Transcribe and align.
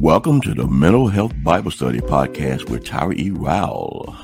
Welcome 0.00 0.40
to 0.40 0.54
the 0.54 0.66
Mental 0.66 1.08
Health 1.08 1.34
Bible 1.44 1.70
Study 1.70 2.00
Podcast 2.00 2.70
with 2.70 2.84
Tyra 2.84 3.14
E. 3.18 3.32
Rowell. 3.32 4.16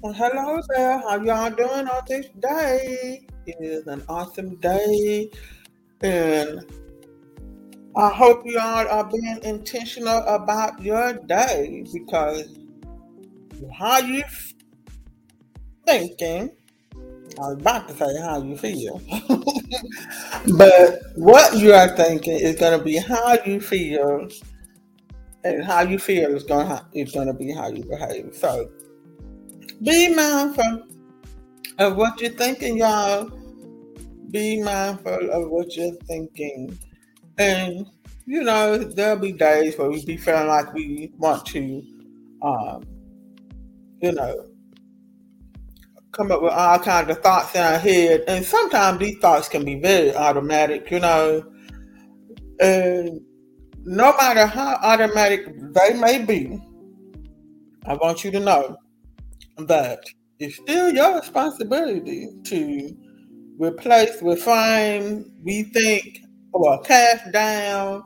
Well, 0.00 0.12
hello 0.12 0.62
there. 0.68 1.00
How 1.00 1.20
y'all 1.20 1.50
doing 1.50 1.88
on 1.88 2.02
this 2.06 2.26
day? 2.38 3.26
It 3.46 3.56
is 3.58 3.88
an 3.88 4.04
awesome 4.08 4.54
day, 4.60 5.28
and 6.02 6.60
I 7.96 8.10
hope 8.10 8.42
y'all 8.44 8.86
are 8.86 9.10
being 9.10 9.40
intentional 9.42 10.18
about 10.28 10.80
your 10.80 11.14
day 11.14 11.84
because 11.92 12.60
how 13.76 13.98
you 13.98 14.22
thinking 15.84 16.52
I 17.38 17.48
was 17.48 17.58
about 17.60 17.88
to 17.88 17.94
say 17.94 18.20
how 18.20 18.42
you 18.42 18.56
feel. 18.56 19.00
but 20.56 21.00
what 21.14 21.56
you 21.56 21.72
are 21.72 21.94
thinking 21.96 22.38
is 22.38 22.56
going 22.56 22.78
to 22.78 22.84
be 22.84 22.96
how 22.96 23.38
you 23.46 23.60
feel, 23.60 24.28
and 25.44 25.64
how 25.64 25.82
you 25.82 25.98
feel 25.98 26.34
is 26.34 26.44
going 26.44 26.68
to, 26.68 26.84
is 26.92 27.12
going 27.12 27.28
to 27.28 27.34
be 27.34 27.52
how 27.52 27.68
you 27.68 27.84
behave. 27.84 28.34
So 28.34 28.70
be 29.82 30.14
mindful 30.14 30.86
of 31.78 31.96
what 31.96 32.20
you're 32.20 32.30
thinking, 32.30 32.78
y'all. 32.78 33.30
Be 34.30 34.62
mindful 34.62 35.30
of 35.30 35.48
what 35.50 35.74
you're 35.76 35.94
thinking. 36.06 36.78
And, 37.38 37.86
you 38.26 38.42
know, 38.42 38.76
there'll 38.76 39.18
be 39.18 39.32
days 39.32 39.78
where 39.78 39.90
we 39.90 40.04
be 40.04 40.16
feeling 40.16 40.48
like 40.48 40.72
we 40.74 41.10
want 41.16 41.46
to, 41.46 41.82
um, 42.42 42.84
you 44.02 44.12
know, 44.12 44.49
come 46.12 46.32
up 46.32 46.42
with 46.42 46.52
all 46.52 46.78
kinds 46.78 47.10
of 47.10 47.22
thoughts 47.22 47.54
in 47.54 47.60
our 47.60 47.78
head. 47.78 48.24
And 48.26 48.44
sometimes 48.44 48.98
these 48.98 49.18
thoughts 49.18 49.48
can 49.48 49.64
be 49.64 49.80
very 49.80 50.14
automatic, 50.14 50.90
you 50.90 51.00
know. 51.00 51.44
And 52.60 53.20
no 53.84 54.14
matter 54.16 54.46
how 54.46 54.78
automatic 54.82 55.46
they 55.72 55.94
may 55.94 56.24
be, 56.24 56.58
I 57.86 57.94
want 57.94 58.24
you 58.24 58.30
to 58.32 58.40
know 58.40 58.76
that 59.58 60.00
it's 60.38 60.56
still 60.56 60.92
your 60.92 61.16
responsibility 61.16 62.28
to 62.44 62.96
replace, 63.58 64.22
refine, 64.22 65.30
rethink, 65.46 66.18
or 66.52 66.80
cast 66.82 67.30
down 67.32 68.02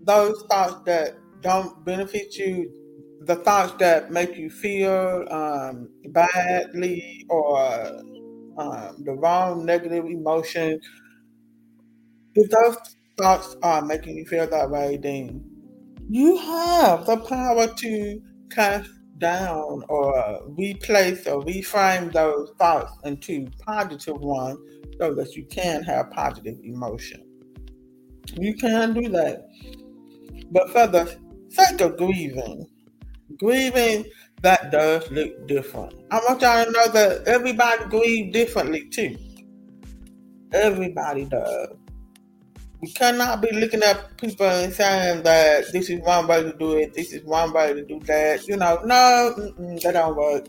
those 0.00 0.42
thoughts 0.50 0.82
that 0.86 1.16
don't 1.42 1.84
benefit 1.84 2.34
you, 2.36 2.72
the 3.22 3.36
thoughts 3.36 3.74
that 3.78 4.10
make 4.10 4.36
you 4.36 4.50
feel 4.50 5.26
um, 5.30 5.88
badly 6.08 7.26
or 7.28 7.58
um, 8.58 8.96
the 9.04 9.12
wrong 9.12 9.64
negative 9.64 10.04
emotion, 10.06 10.80
if 12.34 12.50
those 12.50 12.76
thoughts 13.18 13.56
are 13.62 13.82
making 13.82 14.16
you 14.16 14.24
feel 14.26 14.46
that 14.48 14.70
way, 14.70 14.96
then 14.96 15.44
you 16.08 16.36
have 16.38 17.06
the 17.06 17.16
power 17.18 17.66
to 17.66 18.22
cast 18.50 18.90
down 19.18 19.82
or 19.88 20.40
replace 20.56 21.26
or 21.26 21.42
reframe 21.42 22.12
those 22.12 22.52
thoughts 22.58 22.92
into 23.04 23.48
positive 23.66 24.16
ones 24.18 24.58
so 25.00 25.14
that 25.14 25.34
you 25.34 25.44
can 25.46 25.82
have 25.82 26.10
positive 26.10 26.58
emotion. 26.62 27.24
You 28.34 28.54
can 28.54 28.94
do 28.94 29.08
that. 29.10 29.48
But 30.50 30.70
for 30.70 30.86
the 30.86 31.18
sake 31.48 31.80
of 31.80 31.96
grieving, 31.96 32.66
grieving 33.36 34.04
that 34.42 34.70
does 34.70 35.10
look 35.10 35.46
different. 35.46 35.94
I 36.10 36.20
want 36.28 36.42
y'all 36.42 36.64
to 36.64 36.70
know 36.70 36.88
that 36.92 37.26
everybody 37.26 37.84
grieves 37.86 38.32
differently 38.32 38.88
too. 38.88 39.16
Everybody 40.52 41.24
does. 41.24 41.74
We 42.80 42.92
cannot 42.92 43.42
be 43.42 43.50
looking 43.52 43.82
at 43.82 44.16
people 44.18 44.46
and 44.46 44.72
saying 44.72 45.24
that 45.24 45.72
this 45.72 45.90
is 45.90 46.00
one 46.00 46.28
way 46.28 46.44
to 46.44 46.52
do 46.52 46.76
it, 46.76 46.94
this 46.94 47.12
is 47.12 47.24
one 47.24 47.52
way 47.52 47.74
to 47.74 47.84
do 47.84 47.98
that. 48.00 48.46
You 48.46 48.56
know, 48.56 48.80
no, 48.84 49.34
that 49.82 49.92
don't 49.92 50.16
work. 50.16 50.46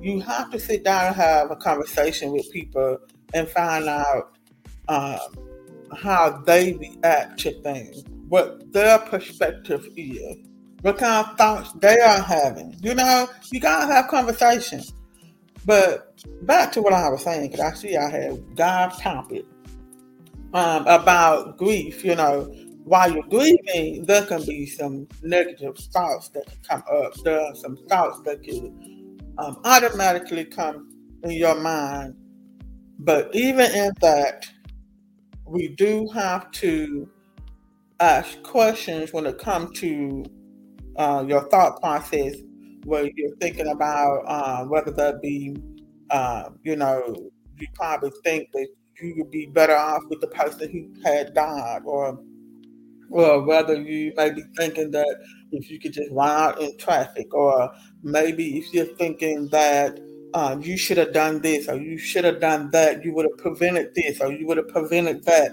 You 0.00 0.20
have 0.20 0.50
to 0.50 0.60
sit 0.60 0.84
down 0.84 1.06
and 1.06 1.16
have 1.16 1.50
a 1.50 1.56
conversation 1.56 2.32
with 2.32 2.50
people 2.52 2.98
and 3.32 3.48
find 3.48 3.88
out 3.88 4.36
um, 4.88 5.18
how 5.96 6.42
they 6.44 6.74
react 6.74 7.40
to 7.40 7.52
things, 7.62 8.04
what 8.28 8.70
their 8.74 8.98
perspective 8.98 9.88
is, 9.96 10.36
what 10.84 10.98
kind 10.98 11.26
of 11.26 11.38
thoughts 11.38 11.72
they 11.80 11.98
are 11.98 12.20
having. 12.20 12.76
You 12.82 12.94
know, 12.94 13.26
you 13.50 13.58
gotta 13.58 13.90
have 13.90 14.08
conversations. 14.08 14.92
But 15.64 16.22
back 16.42 16.72
to 16.72 16.82
what 16.82 16.92
I 16.92 17.08
was 17.08 17.22
saying, 17.22 17.50
because 17.50 17.72
I 17.72 17.74
see 17.74 17.96
I 17.96 18.10
had 18.10 18.54
God's 18.54 19.00
topic 19.00 19.46
um, 20.52 20.86
about 20.86 21.56
grief, 21.56 22.04
you 22.04 22.14
know, 22.14 22.54
while 22.84 23.10
you're 23.10 23.22
grieving, 23.22 24.04
there 24.04 24.26
can 24.26 24.44
be 24.44 24.66
some 24.66 25.08
negative 25.22 25.78
thoughts 25.78 26.28
that 26.28 26.44
come 26.68 26.82
up. 26.92 27.14
There 27.24 27.40
are 27.40 27.54
some 27.54 27.78
thoughts 27.88 28.20
that 28.26 28.42
can 28.42 29.18
um, 29.38 29.62
automatically 29.64 30.44
come 30.44 30.90
in 31.22 31.30
your 31.30 31.54
mind. 31.54 32.14
But 32.98 33.34
even 33.34 33.72
in 33.72 33.90
that, 34.02 34.44
we 35.46 35.68
do 35.68 36.06
have 36.12 36.50
to 36.52 37.08
ask 38.00 38.42
questions 38.42 39.14
when 39.14 39.24
it 39.24 39.38
comes 39.38 39.80
to 39.80 40.26
uh, 40.96 41.24
your 41.26 41.48
thought 41.48 41.80
process, 41.80 42.36
where 42.84 43.10
you're 43.16 43.36
thinking 43.36 43.68
about 43.68 44.22
uh, 44.26 44.64
whether 44.64 44.90
that 44.90 45.22
be, 45.22 45.56
uh, 46.10 46.50
you 46.62 46.76
know, 46.76 47.30
you 47.58 47.66
probably 47.74 48.12
think 48.22 48.50
that 48.52 48.68
you 49.00 49.14
would 49.18 49.30
be 49.30 49.46
better 49.46 49.76
off 49.76 50.02
with 50.08 50.20
the 50.20 50.26
person 50.28 50.70
who 50.70 51.02
had 51.02 51.34
died, 51.34 51.82
or 51.84 52.18
or 53.10 53.42
whether 53.42 53.80
you 53.80 54.12
may 54.16 54.30
be 54.30 54.42
thinking 54.56 54.90
that 54.90 55.16
if 55.52 55.70
you 55.70 55.78
could 55.78 55.92
just 55.92 56.10
run 56.10 56.28
out 56.30 56.60
in 56.60 56.76
traffic, 56.78 57.32
or 57.32 57.72
maybe 58.02 58.58
if 58.58 58.72
you're 58.72 58.96
thinking 58.96 59.48
that 59.48 60.00
you 60.60 60.76
should 60.76 60.96
have 60.96 61.12
done 61.12 61.40
this, 61.40 61.68
or 61.68 61.76
you 61.76 61.96
should 61.96 62.24
have 62.24 62.40
done 62.40 62.70
that, 62.72 63.04
you 63.04 63.14
would 63.14 63.24
have 63.24 63.38
prevented 63.38 63.94
this, 63.94 64.20
or 64.20 64.32
you 64.32 64.46
would 64.46 64.56
have 64.56 64.68
prevented 64.68 65.24
that. 65.24 65.52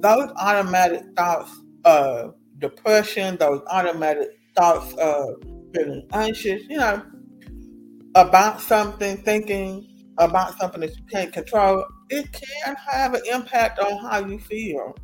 Those 0.00 0.30
automatic 0.36 1.02
thoughts 1.16 1.50
of 1.84 2.34
depression, 2.58 3.36
those 3.38 3.60
automatic 3.66 4.38
thoughts 4.60 4.92
of 4.94 5.42
feeling 5.74 6.06
anxious, 6.12 6.62
you 6.68 6.76
know, 6.76 7.02
about 8.14 8.60
something, 8.60 9.16
thinking 9.18 9.86
about 10.18 10.58
something 10.58 10.82
that 10.82 10.94
you 10.94 11.02
can't 11.10 11.32
control, 11.32 11.82
it 12.10 12.30
can 12.32 12.76
have 12.76 13.14
an 13.14 13.22
impact 13.32 13.78
on 13.78 13.96
how 13.98 14.18
you 14.18 14.38
feel. 14.38 14.94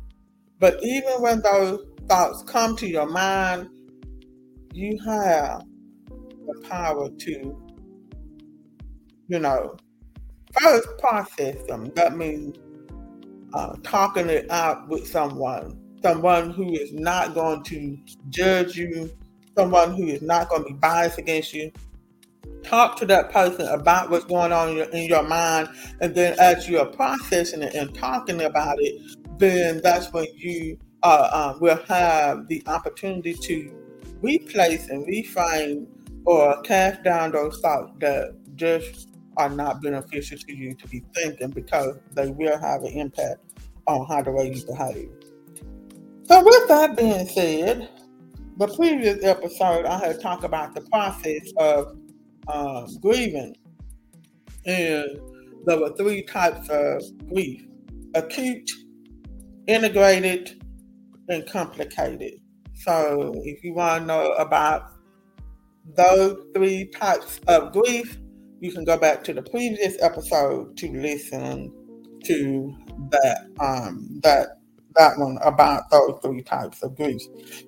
But 0.59 0.77
even 0.83 1.21
when 1.21 1.41
those 1.41 1.83
thoughts 2.07 2.43
come 2.43 2.75
to 2.77 2.87
your 2.87 3.07
mind, 3.07 3.69
you 4.73 4.99
have 5.05 5.63
the 6.45 6.67
power 6.69 7.09
to, 7.09 7.67
you 9.27 9.39
know, 9.39 9.75
first 10.61 10.87
process 10.99 11.55
them. 11.65 11.91
That 11.95 12.15
means 12.15 12.57
uh, 13.53 13.75
talking 13.81 14.29
it 14.29 14.51
out 14.51 14.87
with 14.87 15.07
someone, 15.07 15.81
someone 16.03 16.51
who 16.51 16.73
is 16.73 16.93
not 16.93 17.33
going 17.33 17.63
to 17.63 17.97
judge 18.29 18.77
you, 18.77 19.09
someone 19.57 19.95
who 19.95 20.07
is 20.07 20.21
not 20.21 20.49
going 20.49 20.63
to 20.63 20.69
be 20.69 20.73
biased 20.75 21.17
against 21.17 21.53
you, 21.53 21.71
talk 22.63 22.97
to 22.97 23.05
that 23.05 23.31
person 23.31 23.67
about 23.67 24.09
what's 24.09 24.25
going 24.25 24.51
on 24.51 24.69
in 24.69 24.75
your, 24.77 24.89
in 24.89 25.05
your 25.05 25.23
mind, 25.23 25.67
and 25.99 26.13
then 26.13 26.37
as 26.39 26.67
you 26.69 26.79
are 26.79 26.85
processing 26.85 27.63
it 27.63 27.73
and 27.73 27.93
talking 27.95 28.41
about 28.41 28.77
it, 28.79 29.01
then 29.39 29.81
that's 29.83 30.11
when 30.13 30.27
you 30.35 30.77
uh, 31.03 31.51
um, 31.53 31.59
will 31.59 31.79
have 31.87 32.47
the 32.47 32.61
opportunity 32.67 33.33
to 33.33 33.73
replace 34.21 34.89
and 34.89 35.07
reframe 35.07 35.87
or 36.25 36.61
cast 36.61 37.03
down 37.03 37.31
those 37.31 37.59
thoughts 37.59 37.91
that 37.99 38.35
just 38.55 39.09
are 39.37 39.49
not 39.49 39.81
beneficial 39.81 40.37
to 40.37 40.55
you 40.55 40.73
to 40.73 40.87
be 40.87 41.03
thinking 41.15 41.49
because 41.49 41.95
they 42.13 42.29
will 42.31 42.57
have 42.59 42.81
an 42.83 42.91
impact 42.91 43.39
on 43.87 44.05
how 44.07 44.21
the 44.21 44.31
way 44.31 44.51
you 44.51 44.65
behave. 44.65 45.09
So, 46.25 46.43
with 46.43 46.67
that 46.67 46.97
being 46.97 47.25
said, 47.27 47.89
the 48.57 48.67
previous 48.69 49.23
episode 49.23 49.85
I 49.85 49.99
had 49.99 50.19
talked 50.19 50.43
about 50.43 50.73
the 50.73 50.81
process 50.81 51.51
of 51.57 51.95
um, 52.47 52.87
grieving. 53.01 53.55
And 54.65 55.19
there 55.65 55.79
were 55.79 55.95
three 55.95 56.23
types 56.23 56.67
of 56.69 57.03
grief 57.29 57.63
acute, 58.15 58.69
integrated, 59.67 60.63
and 61.29 61.47
complicated. 61.47 62.39
So, 62.73 63.33
if 63.43 63.63
you 63.63 63.73
want 63.73 64.03
to 64.03 64.07
know 64.07 64.31
about 64.33 64.91
those 65.95 66.37
three 66.55 66.85
types 66.85 67.39
of 67.47 67.73
grief, 67.73 68.17
you 68.59 68.71
can 68.71 68.85
go 68.85 68.97
back 68.97 69.23
to 69.25 69.33
the 69.33 69.41
previous 69.43 70.01
episode 70.01 70.75
to 70.77 70.91
listen 70.91 71.71
to 72.25 72.75
that 73.11 73.47
um, 73.59 74.19
that 74.23 74.59
that 74.95 75.17
one 75.17 75.37
about 75.43 75.89
those 75.91 76.19
three 76.23 76.41
types 76.41 76.81
of 76.81 76.95
grief. 76.95 77.21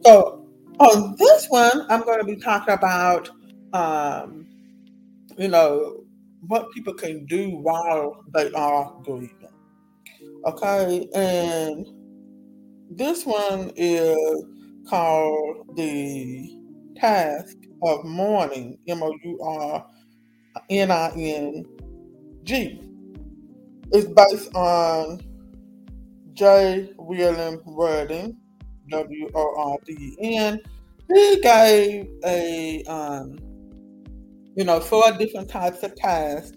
So 0.03 0.49
on 0.79 1.15
this 1.17 1.47
one, 1.49 1.85
I'm 1.89 2.01
going 2.01 2.19
to 2.19 2.25
be 2.25 2.35
talking 2.35 2.73
about 2.73 3.29
um, 3.73 4.47
you 5.37 5.47
know, 5.47 6.03
what 6.47 6.71
people 6.71 6.93
can 6.93 7.25
do 7.25 7.49
while 7.49 8.23
they 8.33 8.51
are 8.53 8.93
grieving. 9.03 9.35
Okay, 10.45 11.07
and 11.15 11.85
this 12.89 13.25
one 13.25 13.71
is 13.75 14.17
called 14.89 15.75
the 15.75 16.49
task 16.95 17.55
of 17.83 18.03
mourning, 18.03 18.77
M 18.87 19.03
O 19.03 19.13
U 19.23 19.39
R 19.41 19.85
N 20.69 20.91
I 20.91 21.11
N 21.15 21.65
G. 22.43 22.81
It's 23.91 24.07
based 24.07 24.53
on 24.55 25.21
J. 26.33 26.93
William 26.97 27.61
Worden, 27.65 28.37
W 28.89 29.30
O 29.36 29.53
R 29.57 29.77
D 29.86 30.15
E 30.21 30.38
N. 30.38 30.59
He 31.13 31.39
gave 31.41 32.07
a, 32.25 32.83
um, 32.83 33.38
you 34.56 34.63
know, 34.63 34.80
four 34.80 35.12
different 35.13 35.50
types 35.50 35.81
of 35.83 35.95
tasks 35.95 36.56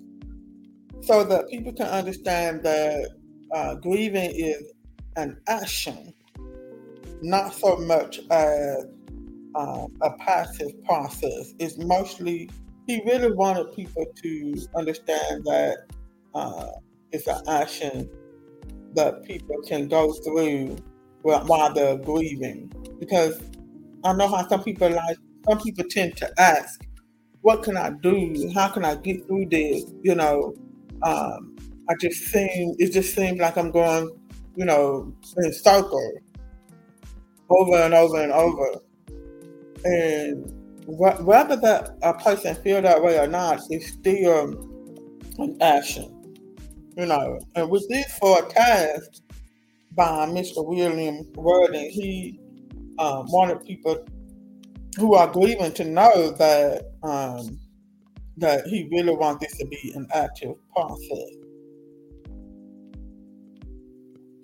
so 1.02 1.24
that 1.24 1.48
people 1.48 1.72
can 1.72 1.86
understand 1.86 2.62
that 2.62 3.10
uh, 3.54 3.74
grieving 3.76 4.30
is 4.34 4.72
an 5.16 5.38
action, 5.48 6.12
not 7.22 7.54
so 7.54 7.76
much 7.76 8.20
as 8.30 8.86
uh, 9.54 9.86
a 10.02 10.10
passive 10.18 10.72
process. 10.84 11.54
It's 11.58 11.78
mostly, 11.78 12.50
he 12.86 13.02
really 13.04 13.32
wanted 13.32 13.74
people 13.74 14.06
to 14.22 14.54
understand 14.74 15.44
that 15.44 15.86
uh, 16.34 16.68
it's 17.10 17.26
an 17.26 17.42
action 17.48 18.08
that 18.94 19.22
people 19.24 19.56
can 19.66 19.88
go 19.88 20.12
through 20.12 20.76
while 21.22 21.72
they're 21.72 21.96
grieving. 21.96 22.72
Because 22.98 23.40
I 24.04 24.12
know 24.12 24.28
how 24.28 24.46
some 24.48 24.62
people 24.62 24.90
like, 24.90 25.16
some 25.48 25.60
people 25.60 25.84
tend 25.88 26.16
to 26.18 26.32
ask, 26.40 26.84
what 27.40 27.62
can 27.62 27.76
I 27.76 27.90
do? 28.02 28.50
How 28.54 28.68
can 28.68 28.84
I 28.84 28.94
get 28.96 29.26
through 29.26 29.46
this? 29.50 29.84
You 30.02 30.14
know, 30.14 30.54
um, 31.02 31.56
I 31.88 31.94
just 32.00 32.20
seem, 32.26 32.74
it 32.78 32.92
just 32.92 33.14
seems 33.14 33.40
like 33.40 33.56
I'm 33.56 33.70
going, 33.70 34.10
you 34.56 34.64
know, 34.64 35.12
in 35.38 35.52
circles 35.52 36.18
over 37.48 37.76
and 37.76 37.94
over 37.94 38.22
and 38.22 38.32
over. 38.32 38.80
And 39.84 40.46
wh- 40.86 41.26
whether 41.26 41.56
that 41.56 41.96
a 42.02 42.14
person 42.14 42.54
feel 42.56 42.82
that 42.82 43.02
way 43.02 43.18
or 43.18 43.26
not, 43.26 43.60
it's 43.70 43.92
still 43.92 44.68
an 45.38 45.56
action. 45.60 46.18
You 46.96 47.06
know, 47.06 47.40
and 47.54 47.70
with 47.70 47.88
these 47.88 48.12
four 48.18 48.42
tasks 48.50 49.21
by 49.94 50.26
Mr. 50.26 50.64
William 50.64 51.26
Worden, 51.34 51.90
he 51.90 52.38
um, 52.98 53.26
wanted 53.30 53.64
people 53.64 54.04
who 54.98 55.14
are 55.14 55.28
grieving 55.28 55.72
to 55.72 55.84
know 55.84 56.30
that 56.32 56.92
um, 57.02 57.58
that 58.36 58.66
he 58.66 58.88
really 58.90 59.14
wants 59.14 59.44
this 59.44 59.58
to 59.58 59.66
be 59.66 59.92
an 59.94 60.06
active 60.14 60.54
process. 60.74 61.42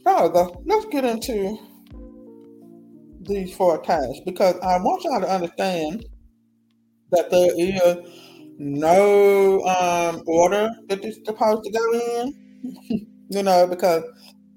So 0.06 0.62
let's 0.64 0.86
get 0.86 1.04
into 1.04 1.58
these 3.20 3.54
four 3.54 3.78
tasks 3.82 4.20
because 4.24 4.56
I 4.60 4.78
want 4.78 5.04
y'all 5.04 5.20
to 5.20 5.30
understand 5.30 6.04
that 7.10 7.30
there 7.30 7.52
is 7.56 7.96
no 8.58 9.60
um, 9.64 10.22
order 10.26 10.70
that 10.88 11.02
supposed 11.24 11.64
to 11.64 11.70
go 11.70 11.92
in. 12.22 13.06
you 13.30 13.42
know, 13.42 13.66
because 13.66 14.02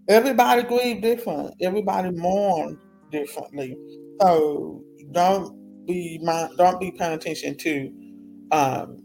everybody 0.08 0.64
grieve 0.64 1.02
different, 1.02 1.56
everybody 1.62 2.12
mourn 2.12 2.80
differently. 3.12 3.78
So 4.22 4.84
don't 5.12 5.86
be 5.86 6.20
don't 6.58 6.80
be 6.80 6.92
paying 6.92 7.14
attention 7.14 7.58
to 7.58 7.92
um, 8.52 8.98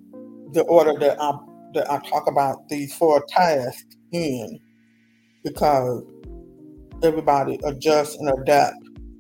the 0.52 0.62
order 0.62 0.98
that 0.98 1.20
I 1.20 1.38
that 1.75 1.90
I 1.90 1.98
talk 2.08 2.26
about 2.28 2.69
these 2.69 2.94
four 2.94 3.25
tasks 3.28 3.96
in, 4.12 4.58
because 5.44 6.02
everybody 7.02 7.58
adjusts 7.64 8.16
and 8.16 8.28
adapt 8.40 8.76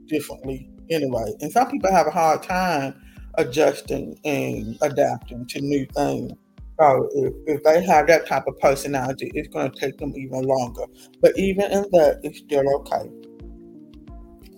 differently 0.06 0.70
anyway. 0.90 1.32
And 1.40 1.52
some 1.52 1.70
people 1.70 1.90
have 1.92 2.06
a 2.06 2.10
hard 2.10 2.42
time 2.42 3.02
adjusting 3.34 4.18
and 4.24 4.78
adapting 4.80 5.46
to 5.46 5.60
new 5.60 5.86
things. 5.94 6.32
So 6.78 7.08
if, 7.14 7.34
if 7.46 7.62
they 7.62 7.82
have 7.84 8.06
that 8.08 8.26
type 8.26 8.46
of 8.46 8.58
personality, 8.58 9.30
it's 9.34 9.48
going 9.48 9.70
to 9.70 9.80
take 9.80 9.96
them 9.98 10.12
even 10.16 10.42
longer. 10.42 10.84
But 11.20 11.38
even 11.38 11.70
in 11.70 11.82
that, 11.92 12.20
it's 12.22 12.38
still 12.38 12.64
okay. 12.80 13.10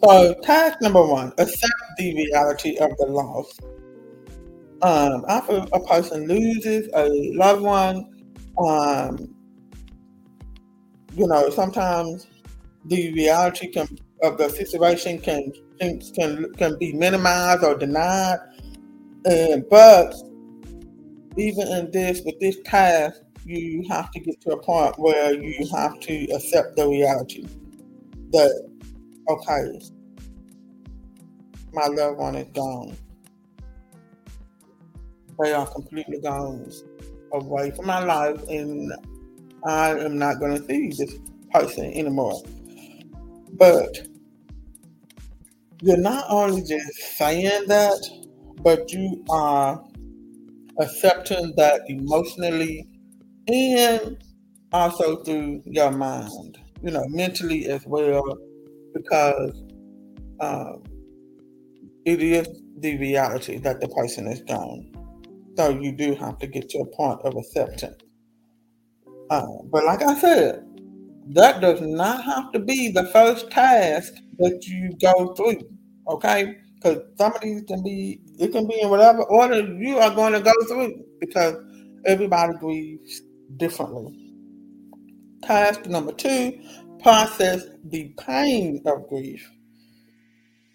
So 0.03 0.35
task 0.43 0.81
number 0.81 1.05
one, 1.05 1.32
accept 1.38 1.73
the 1.97 2.15
reality 2.15 2.76
of 2.79 2.91
the 2.99 3.06
loss. 3.06 3.59
Um, 4.82 5.25
after 5.29 5.65
a 5.73 5.81
person 5.87 6.29
loses 6.29 6.88
a 6.94 7.09
loved 7.35 7.62
one, 7.62 8.09
um, 8.64 9.35
you 11.14 11.26
know, 11.26 11.50
sometimes 11.50 12.26
the 12.85 13.12
reality 13.12 13.69
can 13.69 13.88
of 14.23 14.38
the 14.38 14.49
situation 14.50 15.19
can 15.19 15.53
can 15.81 16.00
can 16.56 16.79
be 16.79 16.93
minimized 16.93 17.64
or 17.64 17.76
denied. 17.76 18.38
And 19.25 19.64
but 19.69 20.14
even 21.38 21.69
in 21.69 21.90
this, 21.90 22.20
with 22.25 22.38
this 22.40 22.56
task, 22.64 23.20
you 23.44 23.85
have 23.88 24.11
to 24.11 24.20
get 24.20 24.40
to 24.43 24.50
a 24.50 24.62
point 24.62 24.99
where 24.99 25.32
you 25.35 25.67
have 25.75 25.99
to 26.00 26.25
accept 26.32 26.76
the 26.76 26.87
reality 26.87 27.46
that 28.32 28.69
okay, 29.29 29.81
my 31.73 31.87
loved 31.87 32.19
one 32.19 32.35
is 32.35 32.49
gone. 32.55 32.96
They 35.43 35.52
are 35.52 35.67
completely 35.67 36.20
gone 36.20 36.70
away 37.32 37.70
from 37.70 37.87
my 37.87 38.00
life, 38.00 38.43
and 38.49 38.93
I 39.64 39.90
am 39.90 40.19
not 40.19 40.40
going 40.40 40.58
to 40.58 40.64
see 40.67 40.88
this 40.88 41.19
person 41.52 41.93
anymore. 41.93 42.43
But 43.52 44.08
you're 45.81 45.96
not 45.96 46.25
only 46.29 46.62
just 46.62 47.17
saying 47.17 47.69
that, 47.69 48.00
but 48.62 48.93
you 48.93 49.25
are 49.31 49.82
accepting 50.81 51.53
that 51.57 51.83
emotionally 51.89 52.87
and 53.49 54.23
also 54.73 55.23
through 55.23 55.63
your 55.65 55.91
mind, 55.91 56.59
you 56.83 56.91
know, 56.91 57.05
mentally 57.09 57.67
as 57.67 57.85
well, 57.87 58.37
because 58.95 59.63
um, 60.41 60.83
it 62.05 62.23
is 62.23 62.47
the 62.79 62.97
reality 62.99 63.59
that 63.59 63.81
the 63.81 63.89
person 63.89 64.27
is 64.27 64.43
gone. 64.43 64.91
So 65.57 65.71
you 65.71 65.93
do 65.93 66.15
have 66.15 66.39
to 66.39 66.47
get 66.47 66.69
to 66.71 66.79
a 66.79 66.87
point 66.87 67.21
of 67.25 67.35
acceptance. 67.37 68.02
Uh, 69.31 69.47
but 69.71 69.85
like 69.85 70.02
I 70.02 70.14
said, 70.19 70.64
that 71.31 71.61
does 71.61 71.81
not 71.81 72.25
have 72.25 72.52
to 72.52 72.59
be 72.59 72.91
the 72.91 73.07
first 73.09 73.50
task 73.50 74.14
that 74.38 74.64
you 74.67 74.97
go 75.02 75.35
through. 75.35 75.61
Okay? 76.07 76.57
Because 76.80 77.02
some 77.16 77.35
of 77.35 77.40
these 77.40 77.62
can 77.62 77.82
be 77.82 78.20
it 78.38 78.52
can 78.52 78.66
be 78.68 78.80
in 78.80 78.88
whatever 78.88 79.25
order 79.25 79.61
you 79.61 79.99
are 79.99 80.14
going 80.14 80.32
to 80.32 80.40
go 80.40 80.52
through 80.68 81.04
because 81.18 81.56
everybody 82.06 82.56
grieves 82.58 83.20
differently. 83.56 84.32
Task 85.42 85.87
number 85.87 86.12
two, 86.12 86.61
process 87.02 87.64
the 87.85 88.12
pain 88.18 88.80
of 88.87 89.08
grief. 89.08 89.50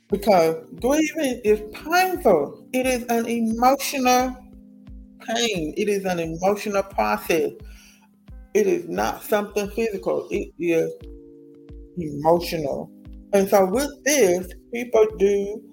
Because 0.10 0.58
grieving 0.80 1.42
is 1.44 1.62
painful. 1.74 2.68
It 2.74 2.86
is 2.86 3.04
an 3.06 3.26
emotional 3.26 4.38
pain. 5.22 5.74
It 5.78 5.90
is 5.90 6.06
an 6.06 6.20
emotional 6.20 6.84
process. 6.84 7.52
It 8.54 8.68
is 8.68 8.88
not 8.90 9.24
something 9.24 9.70
physical. 9.72 10.28
It 10.30 10.54
is 10.60 10.92
emotional. 11.98 12.92
And 13.34 13.50
so 13.50 13.66
with 13.66 13.90
this, 14.04 14.48
people 14.72 15.08
do 15.18 15.73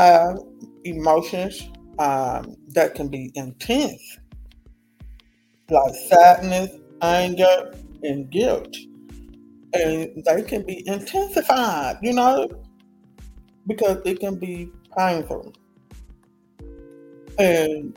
have 0.00 0.38
emotions 0.84 1.68
um, 1.98 2.56
that 2.68 2.94
can 2.94 3.08
be 3.08 3.30
intense, 3.34 4.18
like 5.68 5.94
sadness, 6.08 6.70
anger, 7.02 7.74
and 8.02 8.30
guilt. 8.30 8.74
And 9.72 10.24
they 10.24 10.42
can 10.42 10.64
be 10.64 10.82
intensified, 10.86 11.98
you 12.02 12.12
know, 12.12 12.48
because 13.66 13.98
it 14.04 14.18
can 14.18 14.36
be 14.38 14.70
painful. 14.96 15.52
And 17.38 17.96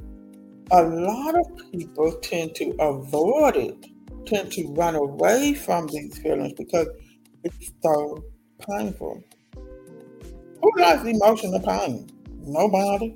a 0.72 0.84
lot 0.84 1.36
of 1.36 1.72
people 1.72 2.12
tend 2.22 2.56
to 2.56 2.76
avoid 2.80 3.56
it, 3.56 3.86
tend 4.26 4.52
to 4.52 4.68
run 4.74 4.96
away 4.96 5.54
from 5.54 5.88
these 5.88 6.18
feelings 6.20 6.54
because 6.54 6.88
it's 7.44 7.72
so 7.82 8.24
painful. 8.70 9.24
Who 10.64 10.72
likes 10.82 11.04
emotional 11.04 11.60
pain? 11.60 12.10
Nobody. 12.40 13.14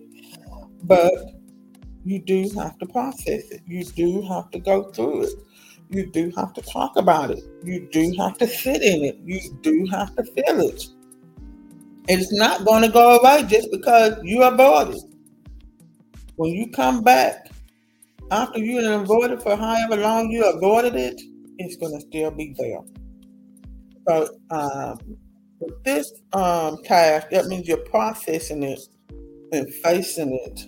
But 0.83 1.13
you 2.03 2.19
do 2.19 2.49
have 2.57 2.77
to 2.79 2.85
process 2.85 3.49
it. 3.51 3.61
You 3.65 3.85
do 3.85 4.21
have 4.23 4.51
to 4.51 4.59
go 4.59 4.91
through 4.91 5.23
it. 5.23 5.33
You 5.89 6.11
do 6.11 6.31
have 6.35 6.53
to 6.55 6.61
talk 6.61 6.97
about 6.97 7.31
it. 7.31 7.43
You 7.63 7.87
do 7.89 8.13
have 8.17 8.37
to 8.39 8.47
sit 8.47 8.81
in 8.81 9.05
it. 9.05 9.17
You 9.23 9.39
do 9.61 9.85
have 9.91 10.13
to 10.17 10.23
feel 10.23 10.59
it. 10.59 10.83
It's 12.09 12.33
not 12.33 12.65
going 12.65 12.83
to 12.83 12.89
go 12.89 13.17
away 13.17 13.43
just 13.43 13.71
because 13.71 14.19
you 14.23 14.43
it. 14.89 15.01
When 16.35 16.51
you 16.51 16.69
come 16.69 17.01
back 17.01 17.49
after 18.29 18.59
you 18.59 18.81
it 19.31 19.41
for 19.41 19.55
however 19.55 19.95
long 19.95 20.29
you 20.31 20.43
avoided 20.45 20.95
it, 20.95 21.21
it's 21.59 21.77
going 21.77 21.93
to 21.93 22.01
still 22.01 22.31
be 22.31 22.53
there. 22.57 22.81
So 24.07 24.27
um, 24.51 25.17
This 25.83 26.13
um, 26.33 26.77
task, 26.83 27.29
that 27.31 27.47
means 27.47 27.67
you're 27.67 27.77
processing 27.77 28.63
it 28.63 28.79
and 29.51 29.73
facing 29.75 30.33
it 30.45 30.65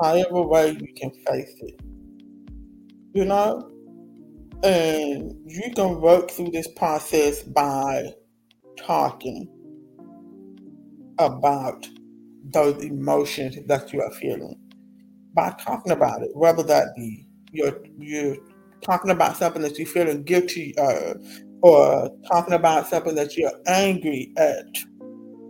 however 0.00 0.42
way 0.42 0.70
you 0.70 0.92
can 0.94 1.10
face 1.26 1.54
it. 1.60 1.80
You 3.14 3.24
know? 3.24 3.70
And 4.64 5.34
you 5.46 5.72
can 5.74 6.00
work 6.00 6.30
through 6.30 6.50
this 6.50 6.66
process 6.76 7.42
by 7.42 8.12
talking 8.76 9.48
about 11.18 11.86
those 12.44 12.82
emotions 12.82 13.56
that 13.66 13.92
you 13.92 14.02
are 14.02 14.10
feeling. 14.12 14.58
By 15.34 15.54
talking 15.60 15.92
about 15.92 16.22
it, 16.22 16.30
whether 16.34 16.62
that 16.64 16.94
be 16.96 17.26
you're 17.52 17.80
you're 17.98 18.36
talking 18.82 19.10
about 19.10 19.36
something 19.36 19.62
that 19.62 19.78
you're 19.78 19.86
feeling 19.86 20.22
guilty 20.24 20.74
of, 20.78 21.24
or 21.62 22.10
talking 22.30 22.54
about 22.54 22.86
something 22.86 23.14
that 23.14 23.36
you're 23.36 23.52
angry 23.66 24.32
at. 24.36 24.66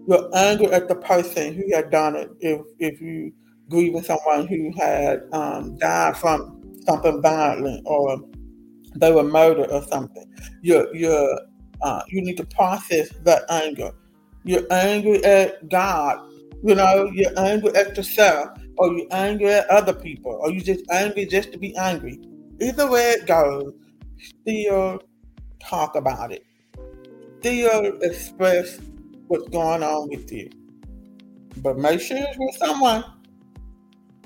You're 0.06 0.30
angry 0.34 0.66
at 0.68 0.88
the 0.88 0.94
person 0.94 1.54
who 1.54 1.74
had 1.74 1.90
done 1.90 2.16
it. 2.16 2.30
If 2.40 2.62
if 2.78 3.00
you 3.00 3.32
grieving 3.68 4.02
someone 4.02 4.46
who 4.46 4.72
had 4.78 5.22
um, 5.32 5.76
died 5.76 6.16
from 6.16 6.62
something 6.86 7.20
violent 7.20 7.82
or 7.84 8.18
they 8.96 9.12
were 9.12 9.24
murdered 9.24 9.70
or 9.70 9.82
something, 9.84 10.24
you're 10.62 10.94
you're 10.94 11.38
uh, 11.82 12.02
you 12.08 12.22
need 12.22 12.36
to 12.38 12.44
process 12.44 13.10
that 13.24 13.42
anger. 13.50 13.90
You're 14.44 14.66
angry 14.70 15.22
at 15.24 15.68
God. 15.68 16.24
You 16.64 16.74
know, 16.74 17.10
you're 17.12 17.38
angry 17.38 17.74
at 17.76 17.96
yourself, 17.96 18.58
or 18.78 18.92
you're 18.92 19.06
angry 19.12 19.48
at 19.48 19.68
other 19.68 19.92
people, 19.92 20.38
or 20.40 20.50
you 20.50 20.60
just 20.60 20.84
angry 20.90 21.26
just 21.26 21.52
to 21.52 21.58
be 21.58 21.76
angry. 21.76 22.18
Either 22.60 22.90
way 22.90 23.10
it 23.10 23.26
goes, 23.26 23.72
still 24.18 25.00
talk 25.60 25.96
about 25.96 26.32
it. 26.32 26.44
Still 27.40 27.98
express 28.02 28.80
what's 29.28 29.48
going 29.48 29.82
on 29.82 30.08
with 30.08 30.30
you. 30.32 30.50
But 31.58 31.78
make 31.78 32.00
sure 32.00 32.18
it's 32.18 32.38
with 32.38 32.56
someone 32.56 33.04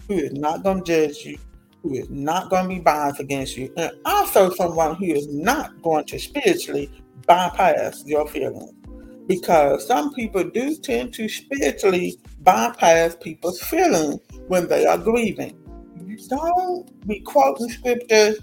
who 0.08 0.14
is 0.14 0.32
not 0.32 0.62
going 0.62 0.84
to 0.84 0.84
judge 0.84 1.24
you, 1.24 1.38
who 1.82 1.94
is 1.94 2.10
not 2.10 2.50
going 2.50 2.68
to 2.68 2.74
be 2.76 2.80
biased 2.80 3.20
against 3.20 3.56
you, 3.56 3.72
and 3.76 3.90
also 4.04 4.50
someone 4.50 4.96
who 4.96 5.06
is 5.06 5.28
not 5.28 5.80
going 5.82 6.04
to 6.06 6.18
spiritually 6.18 6.90
bypass 7.26 8.04
your 8.06 8.26
feelings. 8.28 8.72
Because 9.26 9.86
some 9.86 10.12
people 10.14 10.44
do 10.44 10.76
tend 10.76 11.14
to 11.14 11.28
spiritually 11.28 12.18
bypass 12.40 13.16
people's 13.20 13.62
feelings 13.62 14.20
when 14.48 14.68
they 14.68 14.84
are 14.84 14.98
grieving. 14.98 15.56
Don't 16.28 17.06
be 17.06 17.20
quoting 17.20 17.68
scriptures 17.70 18.38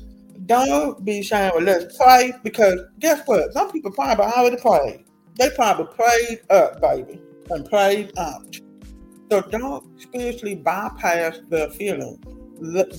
don't 0.50 1.06
be 1.06 1.22
saying, 1.22 1.51
well, 1.53 1.63
let's 1.63 1.96
pray, 1.96 2.34
because 2.44 2.82
guess 3.00 3.25
what? 3.27 3.53
Some 3.53 3.72
people 3.72 3.91
probably 3.91 4.25
already 4.25 4.58
prayed. 4.58 5.06
They 5.36 5.50
probably 5.51 5.86
prayed 5.96 6.41
up, 6.50 6.82
baby, 6.82 7.22
and 7.51 7.70
prayed 7.70 8.12
out. 8.18 8.60
So 9.32 9.41
don't 9.41 10.01
spiritually 10.01 10.56
bypass 10.56 11.39
their 11.50 11.70
feelings. 11.70 12.18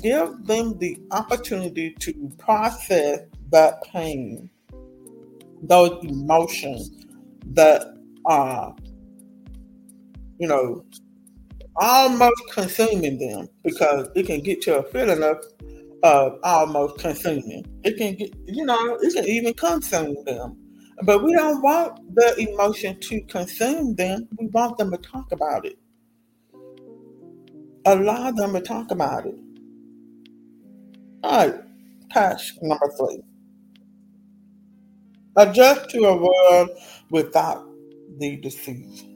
Give 0.00 0.46
them 0.46 0.78
the 0.78 0.98
opportunity 1.10 1.90
to 1.98 2.32
process 2.38 3.20
that 3.50 3.82
pain, 3.82 4.48
those 5.62 6.02
emotions 6.04 7.04
that 7.46 7.82
are, 8.26 8.74
you 10.38 10.46
know, 10.46 10.84
almost 11.76 12.42
consuming 12.52 13.18
them 13.18 13.48
because 13.64 14.08
it 14.14 14.26
can 14.26 14.40
get 14.40 14.62
to 14.62 14.78
a 14.78 14.82
feeling 14.84 15.22
of 15.22 15.44
uh, 16.02 16.30
almost 16.42 16.98
consuming. 16.98 17.64
It 17.84 17.96
can 17.96 18.14
get, 18.14 18.34
you 18.46 18.64
know, 18.64 18.98
it 19.00 19.14
can 19.14 19.24
even 19.26 19.54
consume 19.54 20.16
them. 20.24 20.56
But 21.02 21.22
we 21.22 21.32
don't 21.34 21.62
want 21.62 22.14
the 22.14 22.34
emotion 22.38 23.00
to 23.00 23.20
consume 23.22 23.94
them. 23.94 24.28
We 24.38 24.46
want 24.48 24.78
them 24.78 24.90
to 24.90 24.98
talk 24.98 25.32
about 25.32 25.64
it. 25.64 25.78
Allow 27.86 28.30
them 28.32 28.52
to 28.52 28.60
talk 28.60 28.90
about 28.90 29.26
it. 29.26 29.34
All 31.22 31.46
right, 31.46 31.54
task 32.10 32.56
number 32.60 32.90
three. 32.98 33.22
Adjust 35.36 35.90
to 35.90 36.04
a 36.04 36.16
world 36.16 36.70
without 37.10 37.64
the 38.18 38.36
deceased. 38.36 39.06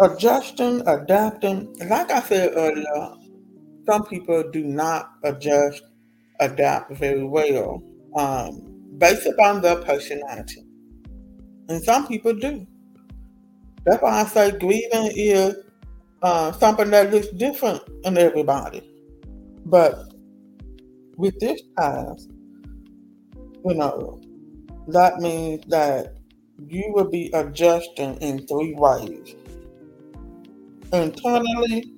Adjusting, 0.00 0.86
adapting, 0.86 1.72
like 1.88 2.10
I 2.10 2.20
said 2.20 2.52
earlier, 2.54 3.14
some 3.86 4.04
people 4.06 4.50
do 4.50 4.64
not 4.64 5.10
adjust, 5.22 5.82
adapt 6.40 6.92
very 6.92 7.24
well 7.24 7.82
um, 8.16 8.62
based 8.98 9.26
upon 9.26 9.60
their 9.60 9.76
personality. 9.76 10.64
And 11.68 11.82
some 11.82 12.06
people 12.06 12.34
do. 12.34 12.66
That's 13.84 14.02
why 14.02 14.20
I 14.20 14.24
say 14.24 14.50
grieving 14.52 15.12
is 15.14 15.56
uh, 16.22 16.52
something 16.52 16.90
that 16.90 17.12
looks 17.12 17.28
different 17.28 17.82
in 18.04 18.16
everybody. 18.16 18.82
But 19.66 20.12
with 21.16 21.38
this 21.40 21.60
task, 21.78 22.28
you 23.64 23.74
know, 23.74 24.20
that 24.88 25.18
means 25.18 25.64
that 25.68 26.14
you 26.68 26.84
will 26.94 27.10
be 27.10 27.30
adjusting 27.32 28.16
in 28.16 28.46
three 28.46 28.74
ways 28.74 29.36
internally, 30.92 31.93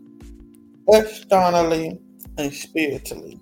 externally, 0.88 2.00
and 2.38 2.52
spiritually. 2.52 3.40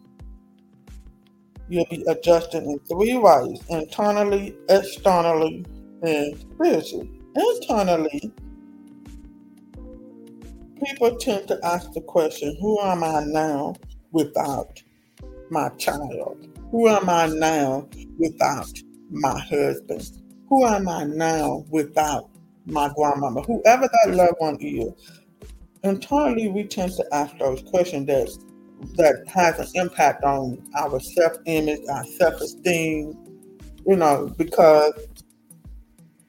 You'll 1.68 1.86
be 1.90 2.04
adjusting 2.08 2.70
in 2.70 2.78
three 2.80 3.16
ways 3.16 3.60
internally, 3.68 4.56
externally, 4.68 5.64
and 6.02 6.38
spiritually. 6.38 7.10
Internally, 7.36 8.32
people 10.84 11.16
tend 11.16 11.48
to 11.48 11.58
ask 11.64 11.92
the 11.92 12.02
question 12.02 12.56
Who 12.60 12.80
am 12.80 13.02
I 13.02 13.24
now 13.24 13.74
without 14.12 14.82
my 15.50 15.68
child? 15.70 16.48
Who 16.70 16.88
am 16.88 17.08
I 17.08 17.26
now 17.26 17.88
without 18.18 18.72
my 19.10 19.38
husband? 19.38 20.10
Who 20.48 20.66
am 20.66 20.88
I 20.88 21.04
now 21.04 21.64
without 21.70 22.30
my 22.66 22.90
grandmama? 22.94 23.42
Whoever 23.42 23.88
that 23.88 24.14
loved 24.14 24.34
one 24.38 24.58
is, 24.60 24.92
internally 25.84 26.48
we 26.48 26.64
tend 26.64 26.92
to 26.92 27.04
ask 27.12 27.36
those 27.38 27.62
questions 27.62 28.06
that 28.06 28.28
that 28.96 29.22
has 29.28 29.58
an 29.58 29.68
impact 29.74 30.24
on 30.24 30.62
our 30.76 31.00
self-image, 31.00 31.80
our 31.90 32.04
self-esteem, 32.04 33.16
you 33.86 33.96
know, 33.96 34.32
because 34.36 34.92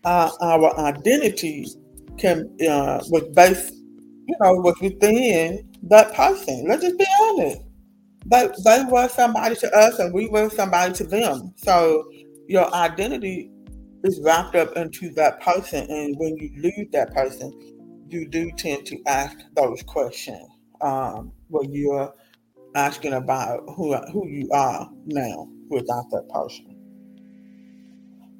our, 0.05 0.31
our 0.41 0.79
identity 0.79 1.65
can 2.17 2.50
uh, 2.69 3.01
was 3.09 3.24
based, 3.33 3.74
you 3.74 4.35
know, 4.39 4.53
was 4.55 4.75
within 4.81 5.67
that 5.83 6.13
person. 6.13 6.65
Let's 6.67 6.83
just 6.83 6.97
be 6.97 7.05
honest. 7.21 7.62
They 8.27 8.50
they 8.63 8.83
were 8.89 9.07
somebody 9.09 9.55
to 9.57 9.75
us, 9.75 10.00
and 10.00 10.13
we 10.13 10.27
were 10.29 10.50
somebody 10.50 10.93
to 10.93 11.03
them. 11.03 11.53
So 11.57 12.09
your 12.47 12.74
identity 12.74 13.51
is 14.03 14.19
wrapped 14.24 14.55
up 14.55 14.75
into 14.77 15.09
that 15.12 15.41
person, 15.41 15.89
and 15.89 16.15
when 16.17 16.38
you 16.38 16.50
lose 16.57 16.88
that 16.91 17.13
person, 17.13 17.51
you 18.07 18.27
do 18.27 18.51
tend 18.57 18.85
to 18.88 19.01
ask 19.07 19.38
those 19.55 19.81
questions 19.83 20.47
um, 20.81 21.31
you're 21.69 22.13
asking 22.75 23.13
about 23.13 23.63
who 23.75 23.95
who 24.12 24.27
you 24.27 24.50
are 24.51 24.89
now 25.05 25.47
without 25.69 26.05
that 26.12 26.27
person. 26.29 26.77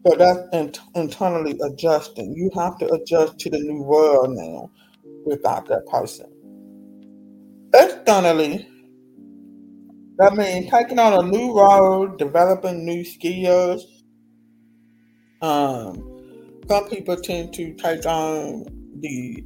So 0.06 0.16
that's 0.16 0.40
in, 0.54 0.74
internally 0.94 1.58
adjusting. 1.64 2.34
You 2.36 2.52
have 2.56 2.78
to 2.80 2.94
adjust 2.94 3.40
to 3.40 3.50
the 3.50 3.60
new 3.60 3.82
world 3.82 4.30
now 4.32 4.70
without 5.26 5.68
that 5.68 5.86
person. 5.88 6.28
Externally, 7.74 8.68
that 10.18 10.36
means 10.36 10.70
taking 10.70 11.00
on 11.00 11.26
a 11.26 11.28
new 11.28 11.58
role, 11.58 12.08
developing 12.08 12.86
new 12.86 13.04
skills. 13.04 13.86
Um, 15.42 16.62
some 16.68 16.88
people 16.90 17.16
tend 17.18 17.54
to 17.54 17.74
take 17.74 18.06
on 18.06 18.66
the 19.00 19.44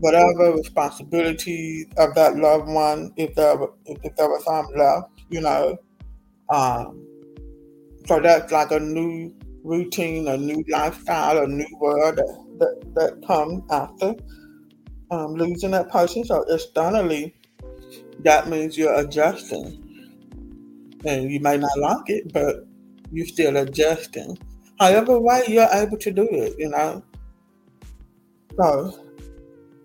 whatever 0.00 0.52
responsibility 0.52 1.86
of 1.96 2.14
that 2.14 2.36
loved 2.36 2.68
one, 2.68 3.12
if 3.16 3.34
there 3.34 3.56
if 3.86 4.16
there 4.16 4.28
was 4.28 4.44
some 4.44 4.66
left, 4.76 5.10
you 5.30 5.40
know. 5.40 5.76
Um, 6.50 7.04
so 8.06 8.20
that's 8.20 8.50
like 8.52 8.70
a 8.70 8.80
new 8.80 9.34
routine, 9.64 10.28
a 10.28 10.36
new 10.36 10.64
lifestyle, 10.68 11.38
a 11.38 11.46
new 11.46 11.68
world 11.80 12.16
that 12.16 12.44
that, 12.58 12.94
that 12.94 13.26
comes 13.26 13.62
after 13.70 14.14
um, 15.10 15.34
losing 15.34 15.72
that 15.72 15.90
person. 15.90 16.24
So 16.24 16.42
externally, 16.48 17.34
that 18.20 18.48
means 18.48 18.76
you're 18.76 18.94
adjusting, 18.94 19.84
and 21.04 21.30
you 21.30 21.40
may 21.40 21.58
not 21.58 21.78
like 21.78 22.08
it, 22.08 22.32
but 22.32 22.66
you're 23.12 23.26
still 23.26 23.56
adjusting. 23.56 24.38
However 24.78 25.18
way 25.18 25.42
you're 25.48 25.68
able 25.72 25.98
to 25.98 26.10
do 26.10 26.28
it, 26.30 26.54
you 26.58 26.68
know. 26.68 27.02
So 28.56 29.07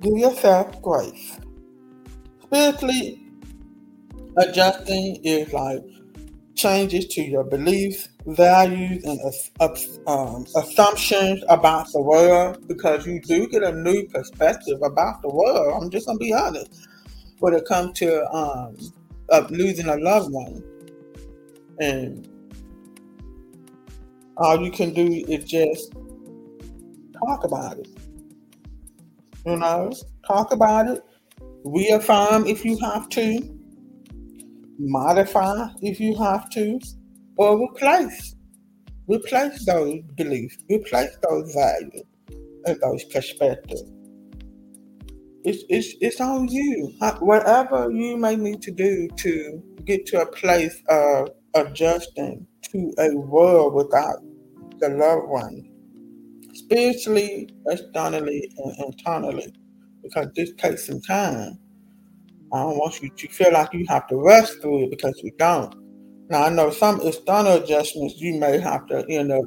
Give 0.04 0.18
yourself 0.18 0.82
grace. 0.82 1.40
Spiritually, 2.44 3.26
adjusting 4.36 5.16
is 5.24 5.54
like 5.54 5.82
changes 6.56 7.08
to 7.08 7.22
your 7.22 7.46
beliefs, 7.46 8.10
values, 8.26 9.02
and 9.06 9.20
um, 10.08 10.46
assumptions 10.58 11.42
about 11.48 11.90
the 11.94 12.02
world 12.02 12.68
because 12.68 13.08
you 13.08 13.22
do 13.22 13.48
get 13.48 13.64
a 13.64 13.72
new 13.72 14.06
perspective 14.10 14.78
about 14.84 15.22
the 15.22 15.30
world. 15.30 15.82
I'm 15.82 15.90
just 15.90 16.06
gonna 16.06 16.20
be 16.20 16.34
honest. 16.34 16.86
When 17.40 17.54
it 17.54 17.66
comes 17.66 17.98
to 18.00 18.30
um, 18.34 18.76
losing 19.52 19.88
a 19.88 19.96
loved 19.96 20.34
one, 20.34 20.62
and 21.80 22.28
all 24.36 24.62
you 24.62 24.70
can 24.70 24.94
do 24.94 25.24
is 25.30 25.46
just 25.46 25.94
talk 27.26 27.46
about 27.46 27.78
it. 27.78 27.88
You 29.46 29.58
know, 29.58 29.92
talk 30.28 30.52
about 30.52 30.88
it. 30.90 31.04
Reaffirm 31.64 32.46
if 32.48 32.64
you 32.64 32.78
have 32.80 33.10
to 33.10 33.54
modify 34.80 35.68
if 35.82 36.00
you 36.00 36.16
have 36.16 36.50
to, 36.52 36.80
or 37.38 37.62
replace. 37.62 38.36
Replace 39.08 39.66
those 39.66 40.00
beliefs, 40.16 40.58
replace 40.70 41.18
those 41.30 41.54
values 41.54 42.04
and 42.66 42.80
those 42.82 43.04
perspectives. 43.06 43.84
It's, 45.44 45.64
it's, 45.68 45.94
it's 46.00 46.22
on 46.22 46.48
you. 46.48 46.94
Whatever 47.20 47.92
you 47.92 48.16
may 48.16 48.38
need 48.38 48.62
to 48.62 48.72
do 48.72 49.10
to 49.18 49.62
get 49.84 50.06
to 50.08 50.22
a 50.22 50.26
place 50.26 50.82
of 50.88 51.32
adjusting 51.54 52.48
to 52.72 52.94
a 52.98 53.14
world 53.14 53.74
without 53.74 54.24
the 54.80 54.88
loved 54.88 55.28
one, 55.28 55.70
spiritually, 56.64 57.50
externally, 57.68 58.52
and 58.58 58.86
internally, 58.86 59.54
because 60.02 60.28
this 60.36 60.54
takes 60.58 60.88
some 60.88 61.02
time. 61.02 61.60
I 62.54 62.58
don't 62.58 62.78
want 62.78 63.02
you 63.02 63.10
to 63.10 63.28
feel 63.30 63.52
like 63.52 63.74
you 63.74 63.86
have 63.90 64.08
to 64.08 64.16
rush 64.16 64.50
through 64.62 64.84
it 64.84 64.92
because 64.92 65.20
you 65.24 65.32
don't. 65.38 65.76
Now 66.30 66.44
I 66.44 66.50
know 66.50 66.70
some 66.70 67.02
external 67.02 67.54
adjustments 67.54 68.16
you 68.18 68.40
may 68.40 68.60
have 68.60 68.86
to 68.88 69.06
end 69.10 69.32
up 69.32 69.46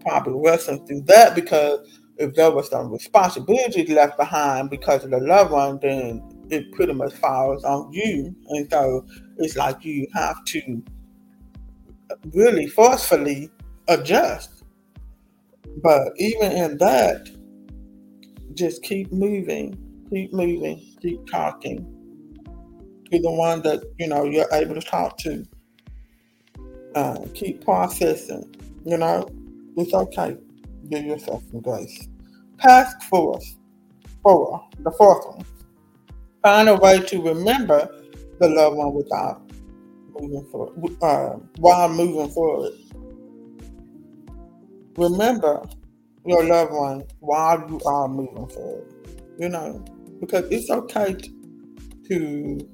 probably 0.00 0.34
rushing 0.44 0.84
through 0.86 1.02
that 1.02 1.34
because 1.34 1.88
if 2.18 2.34
there 2.34 2.50
was 2.50 2.68
some 2.68 2.90
responsibility 2.90 3.86
left 3.86 4.16
behind 4.16 4.70
because 4.70 5.04
of 5.04 5.10
the 5.10 5.20
loved 5.20 5.52
one, 5.52 5.78
then 5.80 6.22
it 6.50 6.72
pretty 6.72 6.92
much 6.92 7.12
falls 7.14 7.64
on 7.64 7.92
you. 7.92 8.34
And 8.48 8.68
so 8.70 9.06
it's 9.38 9.56
like 9.56 9.84
you 9.84 10.06
have 10.14 10.44
to 10.46 10.82
really 12.32 12.66
forcefully 12.66 13.50
adjust. 13.88 14.55
But 15.82 16.12
even 16.16 16.52
in 16.52 16.78
that, 16.78 17.28
just 18.54 18.82
keep 18.82 19.12
moving, 19.12 19.76
keep 20.10 20.32
moving, 20.32 20.82
keep 21.00 21.26
talking, 21.26 21.78
to 23.10 23.18
the 23.18 23.30
one 23.30 23.62
that 23.62 23.82
you 23.98 24.08
know 24.08 24.24
you're 24.24 24.52
able 24.52 24.74
to 24.74 24.80
talk 24.80 25.18
to. 25.18 25.44
Uh, 26.94 27.18
keep 27.34 27.62
processing. 27.62 28.54
You 28.84 28.96
know, 28.96 29.28
it's 29.76 29.92
okay. 29.92 30.36
Give 30.88 31.04
yourself 31.04 31.42
some 31.50 31.60
grace. 31.60 32.08
Task 32.58 33.02
force 33.02 33.56
four, 34.22 34.66
the 34.80 34.90
fourth 34.92 35.26
one. 35.26 35.44
Find 36.42 36.68
a 36.68 36.76
way 36.76 37.00
to 37.00 37.22
remember 37.22 37.88
the 38.40 38.48
loved 38.48 38.76
one 38.76 38.94
without 38.94 39.42
moving 40.18 40.46
forward, 40.50 40.96
uh, 41.02 41.36
while 41.58 41.88
moving 41.88 42.30
forward. 42.30 42.72
Remember 44.96 45.62
your 46.24 46.44
loved 46.44 46.72
one 46.72 47.04
while 47.20 47.58
you 47.68 47.80
are 47.86 48.08
moving 48.08 48.48
forward. 48.48 48.92
You 49.38 49.48
know, 49.50 49.84
because 50.20 50.50
it's 50.50 50.70
okay 50.70 51.16
to 52.08 52.68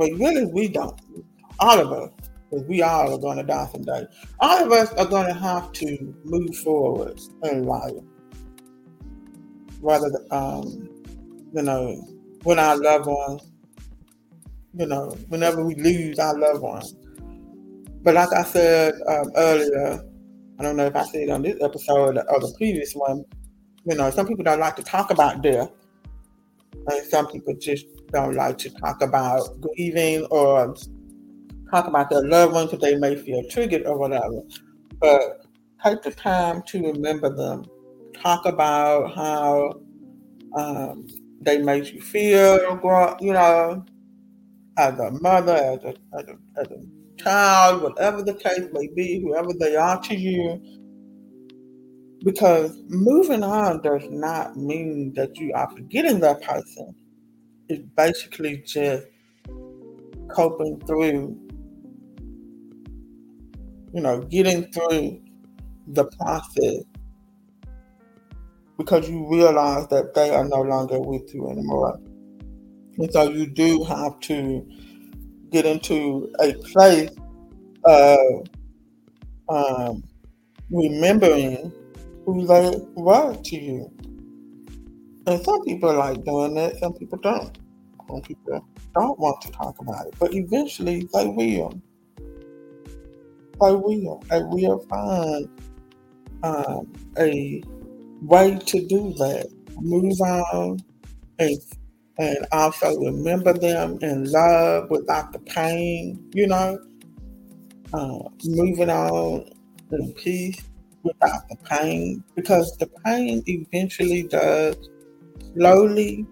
but 0.00 0.12
really, 0.12 0.46
we 0.46 0.68
don't. 0.68 0.98
All 1.58 1.78
of 1.78 1.92
us, 1.92 2.10
because 2.48 2.66
we 2.66 2.80
all 2.80 3.14
are 3.14 3.18
going 3.18 3.36
to 3.36 3.42
die 3.42 3.68
someday. 3.70 4.06
All 4.40 4.64
of 4.64 4.72
us 4.72 4.90
are 4.94 5.04
going 5.04 5.26
to 5.26 5.34
have 5.34 5.72
to 5.72 6.14
move 6.24 6.56
forward 6.56 7.20
in 7.42 7.64
life. 7.64 7.92
Rather, 9.82 10.10
um, 10.30 10.88
you 11.52 11.60
know, 11.60 12.02
when 12.44 12.58
our 12.58 12.78
loved 12.78 13.08
ones, 13.08 13.52
you 14.72 14.86
know, 14.86 15.10
whenever 15.28 15.62
we 15.62 15.74
lose 15.74 16.18
our 16.18 16.38
loved 16.38 16.62
ones. 16.62 16.94
But 18.02 18.14
like 18.14 18.32
I 18.32 18.44
said 18.44 18.94
um, 19.06 19.30
earlier, 19.36 20.02
I 20.60 20.62
don't 20.62 20.76
know 20.76 20.84
if 20.84 20.94
I 20.94 21.04
said 21.04 21.22
it 21.22 21.30
on 21.30 21.40
this 21.40 21.56
episode 21.62 22.18
or 22.18 22.38
the 22.38 22.52
previous 22.58 22.92
one, 22.92 23.24
you 23.86 23.94
know, 23.94 24.10
some 24.10 24.26
people 24.26 24.44
don't 24.44 24.60
like 24.60 24.76
to 24.76 24.82
talk 24.82 25.10
about 25.10 25.40
death. 25.40 25.70
And 26.86 27.06
some 27.06 27.28
people 27.28 27.54
just 27.58 27.86
don't 28.12 28.34
like 28.34 28.58
to 28.58 28.70
talk 28.70 29.00
about 29.00 29.58
grieving 29.62 30.26
or 30.26 30.74
talk 31.70 31.86
about 31.86 32.10
their 32.10 32.22
loved 32.28 32.52
ones 32.52 32.70
because 32.70 32.82
they 32.82 32.98
may 32.98 33.16
feel 33.16 33.42
triggered 33.48 33.86
or 33.86 33.96
whatever. 33.96 34.42
But 34.98 35.46
take 35.82 36.02
the 36.02 36.10
time 36.10 36.62
to 36.66 36.92
remember 36.92 37.34
them. 37.34 37.64
Talk 38.22 38.44
about 38.44 39.14
how 39.14 39.80
um, 40.58 41.06
they 41.40 41.56
made 41.56 41.86
you 41.86 42.02
feel, 42.02 42.58
you 43.18 43.32
know, 43.32 43.82
as 44.76 44.98
a 44.98 45.10
mother, 45.22 45.54
as 45.54 45.84
a, 45.84 45.94
as 46.18 46.28
a, 46.28 46.60
as 46.60 46.66
a 46.70 46.99
child, 47.22 47.82
whatever 47.82 48.22
the 48.22 48.34
case 48.34 48.68
may 48.72 48.88
be, 48.88 49.20
whoever 49.20 49.52
they 49.58 49.76
are 49.76 50.00
to 50.02 50.14
you. 50.14 50.60
Because 52.22 52.82
moving 52.88 53.42
on 53.42 53.80
does 53.82 54.08
not 54.10 54.56
mean 54.56 55.12
that 55.14 55.36
you 55.38 55.52
are 55.54 55.70
forgetting 55.70 56.20
that 56.20 56.42
person 56.42 56.94
It's 57.68 57.82
basically 57.96 58.58
just 58.66 59.06
coping 60.28 60.80
through, 60.86 61.38
you 63.94 64.00
know, 64.00 64.20
getting 64.20 64.70
through 64.72 65.22
the 65.86 66.04
process 66.04 66.84
because 68.76 69.08
you 69.08 69.28
realize 69.30 69.86
that 69.88 70.14
they 70.14 70.30
are 70.30 70.44
no 70.44 70.62
longer 70.62 70.98
with 71.00 71.34
you 71.34 71.48
anymore. 71.50 71.98
And 72.96 73.12
so 73.12 73.30
you 73.30 73.46
do 73.46 73.84
have 73.84 74.18
to 74.20 74.66
get 75.50 75.66
into 75.66 76.32
a 76.40 76.54
place 76.54 77.10
of 77.84 78.46
um, 79.48 80.04
remembering 80.70 81.72
who 82.24 82.46
they 82.46 82.80
were 82.94 83.36
to 83.36 83.56
you. 83.56 83.92
And 85.26 85.42
some 85.44 85.62
people 85.64 85.94
like 85.94 86.24
doing 86.24 86.54
that, 86.54 86.78
some 86.78 86.94
people 86.94 87.18
don't. 87.18 87.58
Some 88.08 88.22
people 88.22 88.64
don't 88.94 89.18
want 89.18 89.40
to 89.42 89.52
talk 89.52 89.78
about 89.80 90.06
it, 90.06 90.14
but 90.18 90.34
eventually 90.34 91.08
they 91.12 91.26
will. 91.26 91.80
They 92.16 93.72
will. 93.72 94.22
They 94.30 94.42
will 94.42 94.78
find 94.88 95.48
um, 96.42 96.92
a 97.18 97.62
way 98.22 98.58
to 98.58 98.86
do 98.86 99.12
that. 99.14 99.48
Move 99.80 100.20
on 100.20 100.78
and 101.38 101.56
and 102.20 102.46
also 102.52 102.94
remember 103.00 103.54
them 103.54 103.98
in 104.02 104.30
love 104.30 104.90
without 104.90 105.32
the 105.32 105.38
pain, 105.38 106.22
you 106.34 106.46
know. 106.46 106.78
Uh, 107.94 108.28
moving 108.44 108.90
on 108.90 109.50
in 109.90 110.12
peace 110.12 110.62
without 111.02 111.48
the 111.48 111.56
pain 111.68 112.22
because 112.36 112.76
the 112.76 112.86
pain 113.04 113.42
eventually 113.46 114.22
does 114.24 114.76
slowly 115.54 116.26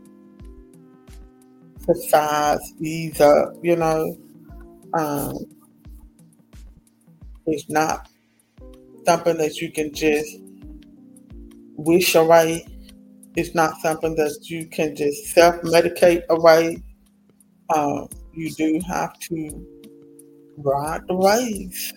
subside, 1.81 2.59
ease 2.81 3.21
up, 3.23 3.55
you 3.63 3.75
know. 3.75 4.15
Um, 4.93 5.39
it's 7.47 7.69
not 7.71 8.11
something 9.07 9.39
that 9.39 9.57
you 9.57 9.73
can 9.73 9.93
just 9.95 10.37
wish 11.77 12.15
away. 12.15 12.67
It's 13.39 13.55
not 13.55 13.81
something 13.81 14.17
that 14.17 14.51
you 14.51 14.67
can 14.67 14.97
just 14.97 15.27
self 15.27 15.55
medicate 15.63 16.27
away. 16.29 16.83
Um, 17.73 18.09
you 18.35 18.53
do 18.55 18.81
have 18.89 19.17
to 19.21 19.65
ride 20.57 21.07
the 21.07 21.15
waves 21.15 21.93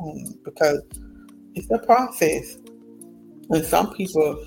um, 0.00 0.24
because 0.42 0.80
it's 1.54 1.70
a 1.70 1.78
process. 1.78 2.56
And 3.50 3.62
some 3.66 3.92
people 3.92 4.42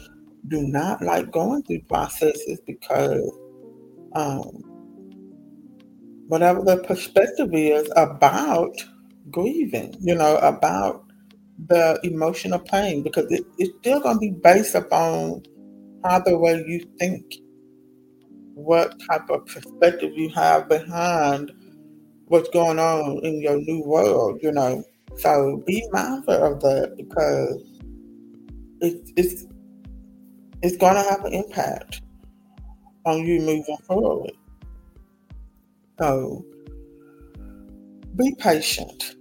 do 0.47 0.63
not 0.63 0.99
like 1.03 1.29
going 1.29 1.61
through 1.61 1.81
processes 1.81 2.59
because 2.65 3.37
um, 4.15 4.47
whatever 6.27 6.63
the 6.63 6.77
perspective 6.77 7.53
is 7.53 7.87
about 7.95 8.75
grieving, 9.29 9.95
you 10.01 10.15
know, 10.15 10.37
about 10.37 11.05
the 11.67 11.99
emotional 12.01 12.57
pain, 12.57 13.03
because 13.03 13.31
it, 13.31 13.45
it's 13.59 13.77
still 13.77 13.99
going 13.99 14.15
to 14.15 14.21
be 14.21 14.31
based 14.31 14.73
upon 14.73 15.43
how 16.05 16.19
the 16.19 16.37
way 16.37 16.63
you 16.67 16.87
think, 16.99 17.35
what 18.53 18.99
type 19.09 19.29
of 19.29 19.45
perspective 19.47 20.11
you 20.15 20.29
have 20.29 20.69
behind 20.69 21.51
what's 22.27 22.49
going 22.49 22.79
on 22.79 23.19
in 23.23 23.41
your 23.41 23.57
new 23.57 23.83
world, 23.83 24.39
you 24.41 24.51
know. 24.51 24.83
So 25.17 25.63
be 25.65 25.85
mindful 25.91 26.35
of 26.35 26.61
that 26.61 26.95
because 26.97 27.63
it, 28.81 29.11
it's 29.17 29.45
it's 30.63 30.77
going 30.77 30.95
to 30.95 31.03
have 31.03 31.25
an 31.25 31.33
impact 31.33 32.01
on 33.05 33.19
you 33.25 33.39
moving 33.41 33.77
forward. 33.87 34.33
So 35.99 36.45
Be 38.15 38.35
patient. 38.39 39.15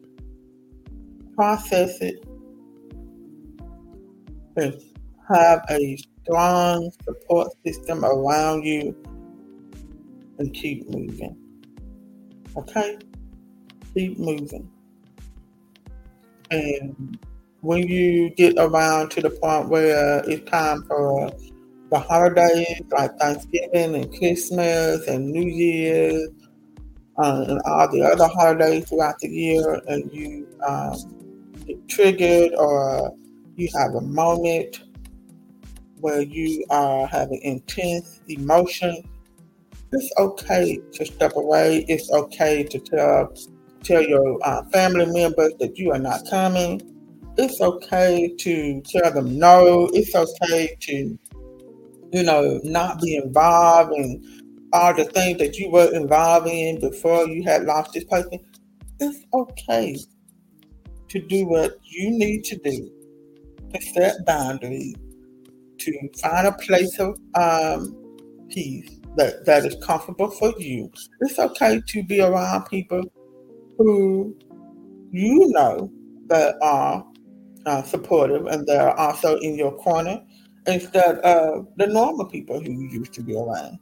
Process 1.37 2.01
it. 2.01 2.25
And 4.57 4.75
have 5.29 5.64
a 5.70 5.99
strong 6.25 6.91
support 7.05 7.49
system 7.65 8.05
around 8.05 8.65
you 8.65 8.97
and 10.39 10.53
keep 10.55 10.89
moving. 10.89 11.37
Okay? 12.57 12.99
Keep 13.95 14.19
moving. 14.19 14.71
And 16.51 17.19
when 17.61 17.87
you 17.87 18.31
get 18.31 18.55
around 18.59 19.11
to 19.11 19.21
the 19.21 19.31
point 19.31 19.69
where 19.69 20.23
it's 20.29 20.49
time 20.51 20.83
for 20.85 21.31
the 21.91 21.99
holidays 21.99 22.83
like 22.91 23.17
Thanksgiving 23.19 23.95
and 23.95 24.19
Christmas 24.19 25.07
and 25.07 25.31
New 25.31 25.49
Year's 25.49 26.29
uh, 27.19 27.45
and 27.49 27.61
all 27.65 27.91
the 27.93 28.03
other 28.03 28.27
holidays 28.27 28.89
throughout 28.89 29.19
the 29.21 29.29
year, 29.29 29.81
and 29.87 30.13
you 30.13 30.49
um, 30.67 30.97
get 31.65 31.89
triggered 31.89 32.53
or 32.55 33.15
you 33.57 33.69
have 33.77 33.95
a 33.95 34.01
moment 34.01 34.83
where 36.05 36.21
you 36.21 36.62
are 36.69 37.07
having 37.07 37.40
intense 37.40 38.21
emotion, 38.29 39.09
it's 39.90 40.12
okay 40.19 40.79
to 40.93 41.07
step 41.07 41.33
away. 41.35 41.87
It's 41.88 42.11
okay 42.12 42.62
to 42.64 42.79
tell 42.79 43.33
tell 43.83 44.03
your 44.03 44.38
uh, 44.47 44.64
family 44.64 45.07
members 45.07 45.55
that 45.61 45.79
you 45.79 45.93
are 45.93 45.99
not 45.99 46.29
coming. 46.29 46.83
It's 47.38 47.59
okay 47.59 48.35
to 48.38 48.83
tell 48.83 49.12
them 49.14 49.38
no. 49.38 49.88
It's 49.95 50.14
okay 50.14 50.77
to, 50.79 51.19
you 52.12 52.23
know, 52.23 52.61
not 52.64 53.01
be 53.01 53.17
involved 53.17 53.95
in 53.95 54.69
all 54.75 54.95
the 54.95 55.05
things 55.07 55.38
that 55.38 55.57
you 55.57 55.71
were 55.71 55.90
involved 55.95 56.49
in 56.49 56.81
before 56.81 57.27
you 57.29 57.43
had 57.45 57.64
lost 57.64 57.95
this 57.95 58.05
person. 58.05 58.40
It's 59.01 59.25
okay 59.33 59.97
to 61.09 61.19
do 61.19 61.47
what 61.47 61.79
you 61.83 62.11
need 62.11 62.45
to 62.45 62.57
do 62.59 62.90
to 63.73 63.81
set 63.81 64.27
boundaries, 64.27 64.97
to 65.85 66.09
find 66.20 66.47
a 66.47 66.53
place 66.53 66.99
of 66.99 67.18
um, 67.35 67.97
peace 68.49 69.01
that, 69.16 69.44
that 69.47 69.64
is 69.64 69.77
comfortable 69.83 70.31
for 70.31 70.53
you. 70.59 70.90
It's 71.20 71.38
okay 71.38 71.81
to 71.87 72.03
be 72.03 72.20
around 72.20 72.64
people 72.64 73.03
who 73.79 74.37
you 75.11 75.49
know 75.51 75.90
that 76.27 76.57
are 76.62 77.05
uh, 77.66 77.83
supportive 77.83 78.47
and 78.47 78.66
they're 78.66 78.99
also 78.99 79.37
in 79.38 79.57
your 79.57 79.73
corner 79.79 80.20
instead 80.66 81.18
of 81.18 81.66
the 81.77 81.87
normal 81.87 82.27
people 82.27 82.61
who 82.61 82.73
you 82.73 82.88
used 82.90 83.12
to 83.14 83.23
be 83.23 83.35
around. 83.35 83.79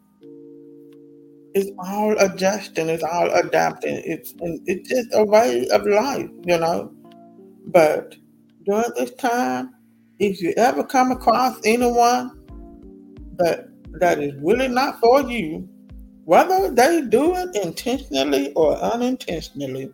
It's 1.55 1.71
all 1.79 2.19
adjusting, 2.19 2.89
it's 2.89 3.03
all 3.03 3.31
adapting. 3.31 4.03
It's 4.05 4.35
it's 4.67 4.89
just 4.89 5.09
a 5.13 5.25
way 5.25 5.69
of 5.69 5.87
life, 5.87 6.31
you 6.47 6.59
know. 6.59 6.93
But 7.67 8.17
during 8.65 8.91
this 8.97 9.13
time, 9.15 9.75
if 10.19 10.41
you 10.41 10.53
ever 10.57 10.85
come 10.85 11.11
across 11.11 11.59
anyone 11.65 12.39
that 13.37 13.69
that 14.01 14.21
is 14.21 14.33
really 14.43 14.69
not 14.69 14.99
for 15.01 15.23
you, 15.23 15.69
whether 16.25 16.71
they 16.71 17.03
do 17.03 17.35
it 17.37 17.55
intentionally 17.57 18.53
or 18.55 18.77
unintentionally, 18.77 19.93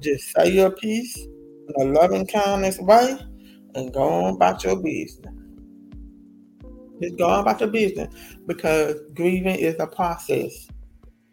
just 0.00 0.32
say 0.34 0.50
your 0.50 0.70
piece 0.70 1.16
in 1.16 1.74
a 1.80 1.84
loving 1.92 2.26
kindness 2.26 2.78
way 2.78 3.18
and 3.74 3.92
go 3.92 4.02
on 4.02 4.34
about 4.34 4.62
your 4.64 4.76
business. 4.76 5.34
Just 7.02 7.18
go 7.18 7.28
on 7.28 7.40
about 7.40 7.60
your 7.60 7.70
business 7.70 8.14
because 8.46 8.94
grieving 9.14 9.56
is 9.56 9.76
a 9.80 9.86
process. 9.86 10.68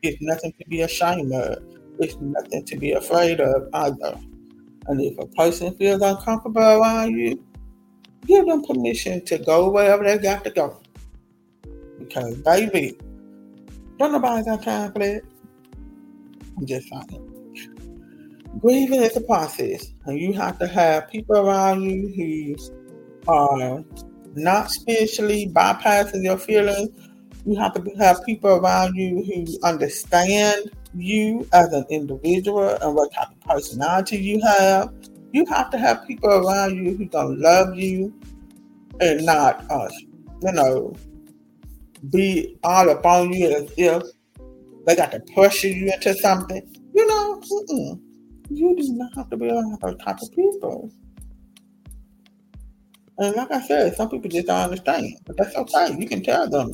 It's 0.02 0.18
nothing 0.22 0.54
to 0.60 0.68
be 0.68 0.82
ashamed 0.82 1.32
of. 1.34 1.64
It's 2.00 2.18
nothing 2.20 2.66
to 2.66 2.78
be 2.78 2.94
afraid 2.94 3.40
of 3.40 3.70
either. 3.74 4.20
And 4.88 5.00
if 5.00 5.18
a 5.20 5.28
person 5.28 5.76
feels 5.76 6.02
uncomfortable 6.02 6.62
around 6.62 7.12
you, 7.12 7.44
give 8.26 8.46
them 8.46 8.64
permission 8.64 9.24
to 9.26 9.38
go 9.38 9.70
wherever 9.70 10.04
they 10.04 10.18
got 10.18 10.44
to 10.44 10.50
go. 10.52 10.82
Because 12.00 12.36
baby, 12.38 12.98
don't 13.98 14.12
nobody 14.12 14.44
got 14.46 14.64
time 14.64 14.92
for 14.92 15.00
that. 15.00 15.22
I'm 16.58 16.66
just 16.66 16.88
saying. 16.90 17.28
Grieving 18.60 19.02
is 19.02 19.16
a 19.16 19.22
process, 19.22 19.94
and 20.06 20.20
you 20.20 20.34
have 20.34 20.60
to 20.60 20.68
have 20.68 21.10
people 21.10 21.38
around 21.38 21.82
you 21.84 22.10
who 22.16 22.56
are 23.28 23.84
not 24.36 24.72
spiritually 24.72 25.50
bypassing 25.54 26.24
your 26.24 26.38
feelings. 26.38 26.90
You 27.46 27.56
have 27.56 27.74
to 27.74 27.92
have 27.98 28.24
people 28.26 28.52
around 28.52 28.96
you 28.96 29.24
who 29.24 29.68
understand 29.68 30.70
you 30.94 31.48
as 31.54 31.72
an 31.74 31.86
individual 31.90 32.78
and 32.82 32.94
what 32.94 33.14
type 33.14 33.30
of 33.32 33.40
personality 33.42 34.18
you 34.18 34.42
have. 34.42 34.94
You 35.34 35.46
have 35.46 35.70
to 35.72 35.78
have 35.78 36.06
people 36.08 36.30
around 36.30 36.76
you 36.76 36.96
who 36.96 37.06
gonna 37.06 37.36
love 37.36 37.76
you 37.76 38.14
and 39.00 39.26
not 39.26 39.70
us, 39.72 39.94
you 40.44 40.52
know, 40.52 40.94
be 42.10 42.58
all 42.64 42.90
upon 42.90 43.34
you 43.34 43.50
as 43.50 43.72
if 43.78 44.04
they 44.86 44.96
got 44.96 45.12
to 45.12 45.20
pressure 45.34 45.68
you 45.68 45.92
into 45.92 46.14
something. 46.16 46.62
You 46.94 47.08
know, 47.08 47.40
mm-mm. 47.40 48.02
you 48.50 48.76
do 48.76 48.94
not 48.94 49.14
have 49.16 49.30
to 49.30 49.38
be 49.38 49.50
around 49.50 49.80
those 49.82 49.98
type 49.98 50.22
of 50.22 50.36
people. 50.36 50.92
And 53.18 53.36
like 53.36 53.52
I 53.52 53.62
said, 53.62 53.96
some 53.96 54.10
people 54.10 54.30
just 54.30 54.48
don't 54.48 54.62
understand, 54.62 55.18
but 55.26 55.38
that's 55.38 55.56
okay. 55.56 55.96
You 55.98 56.08
can 56.08 56.24
tell 56.24 56.50
them. 56.50 56.74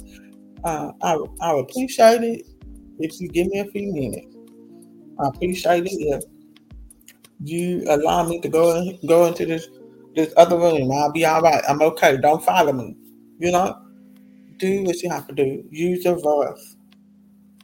Uh, 0.63 0.91
I 1.01 1.17
I 1.41 1.59
appreciate 1.59 2.23
it 2.23 2.47
if 2.99 3.19
you 3.19 3.27
give 3.27 3.47
me 3.47 3.59
a 3.59 3.65
few 3.65 3.93
minutes. 3.93 4.35
I 5.19 5.27
appreciate 5.27 5.85
it 5.85 5.91
if 5.91 6.23
you 7.43 7.83
allow 7.87 8.27
me 8.27 8.39
to 8.41 8.49
go 8.49 8.75
in, 8.75 8.97
go 9.07 9.25
into 9.25 9.45
this 9.45 9.67
this 10.15 10.33
other 10.35 10.57
room. 10.57 10.91
I'll 10.91 11.11
be 11.11 11.25
all 11.25 11.41
right. 11.41 11.63
I'm 11.69 11.81
okay. 11.81 12.17
Don't 12.17 12.43
follow 12.43 12.73
me. 12.73 12.95
You 13.39 13.51
know, 13.51 13.79
do 14.57 14.83
what 14.83 15.01
you 15.03 15.09
have 15.09 15.27
to 15.27 15.35
do. 15.35 15.63
Use 15.69 16.03
your 16.03 16.19
voice. 16.19 16.75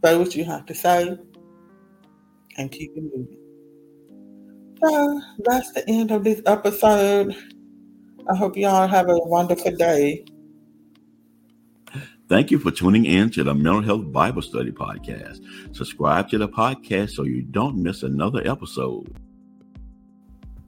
Say 0.03 0.17
what 0.17 0.35
you 0.35 0.43
have 0.45 0.65
to 0.67 0.75
say, 0.75 1.17
and 2.57 2.71
keep 2.71 2.91
it 2.95 3.03
moving. 3.03 3.37
So 4.83 5.21
that's 5.39 5.71
the 5.71 5.89
end 5.89 6.11
of 6.11 6.23
this 6.23 6.41
episode. 6.45 7.35
I 8.29 8.35
hope 8.35 8.57
y'all 8.57 8.87
have 8.87 9.09
a 9.09 9.17
wonderful 9.17 9.71
day. 9.75 10.25
Thank 12.29 12.51
you 12.51 12.59
for 12.59 12.71
tuning 12.71 13.05
in 13.05 13.29
to 13.31 13.43
the 13.43 13.53
Mental 13.53 13.81
Health 13.81 14.11
Bible 14.11 14.41
Study 14.41 14.71
Podcast. 14.71 15.41
Subscribe 15.75 16.29
to 16.29 16.37
the 16.37 16.47
podcast 16.47 17.11
so 17.11 17.23
you 17.23 17.41
don't 17.41 17.77
miss 17.77 18.03
another 18.03 18.41
episode. 18.49 19.15